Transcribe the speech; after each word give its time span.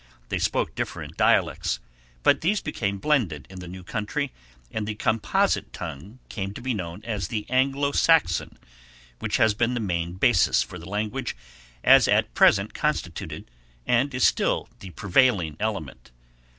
They 0.29 0.39
spoke 0.39 0.73
different 0.73 1.15
dialects, 1.15 1.79
but 2.23 2.41
these 2.41 2.59
became 2.59 2.97
blended 2.97 3.45
in 3.51 3.59
the 3.59 3.67
new 3.67 3.83
country, 3.83 4.31
and 4.71 4.87
the 4.87 4.95
composite 4.95 5.71
tongue 5.73 6.17
came 6.27 6.55
to 6.55 6.61
be 6.61 6.73
known 6.73 7.01
as 7.03 7.27
the 7.27 7.47
Anglo 7.51 7.91
Saxon 7.91 8.57
which 9.19 9.37
has 9.37 9.53
been 9.53 9.75
the 9.75 9.79
main 9.79 10.13
basis 10.13 10.63
for 10.63 10.79
the 10.79 10.89
language 10.89 11.37
as 11.83 12.07
at 12.07 12.33
present 12.33 12.73
constituted 12.73 13.51
and 13.85 14.15
is 14.15 14.23
still 14.25 14.67
the 14.79 14.89
prevailing 14.89 15.55
element. 15.59 16.09